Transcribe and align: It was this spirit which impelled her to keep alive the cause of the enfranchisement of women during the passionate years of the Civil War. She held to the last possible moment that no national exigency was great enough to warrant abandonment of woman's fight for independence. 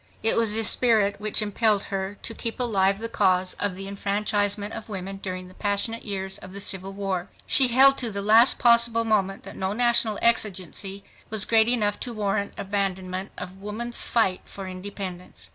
It 0.23 0.35
was 0.35 0.55
this 0.55 0.67
spirit 0.67 1.21
which 1.21 1.43
impelled 1.43 1.83
her 1.83 2.17
to 2.23 2.33
keep 2.33 2.59
alive 2.59 2.97
the 2.97 3.07
cause 3.07 3.53
of 3.59 3.75
the 3.75 3.87
enfranchisement 3.87 4.73
of 4.73 4.89
women 4.89 5.17
during 5.17 5.47
the 5.47 5.53
passionate 5.53 6.03
years 6.03 6.39
of 6.39 6.53
the 6.53 6.59
Civil 6.59 6.93
War. 6.93 7.29
She 7.45 7.67
held 7.67 7.99
to 7.99 8.09
the 8.09 8.23
last 8.23 8.57
possible 8.57 9.03
moment 9.03 9.43
that 9.43 9.55
no 9.55 9.73
national 9.73 10.17
exigency 10.19 11.03
was 11.29 11.45
great 11.45 11.67
enough 11.67 11.99
to 11.99 12.13
warrant 12.15 12.53
abandonment 12.57 13.29
of 13.37 13.61
woman's 13.61 14.03
fight 14.03 14.41
for 14.45 14.67
independence. 14.67 15.49